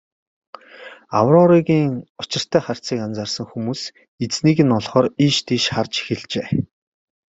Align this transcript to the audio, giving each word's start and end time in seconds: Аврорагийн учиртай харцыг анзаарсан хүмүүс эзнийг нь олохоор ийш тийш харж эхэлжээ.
Аврорагийн 1.19 1.91
учиртай 2.21 2.61
харцыг 2.65 2.99
анзаарсан 3.05 3.45
хүмүүс 3.49 3.81
эзнийг 4.23 4.59
нь 4.65 4.75
олохоор 4.79 5.07
ийш 5.25 5.37
тийш 5.47 5.65
харж 5.75 5.93
эхэлжээ. 6.01 6.47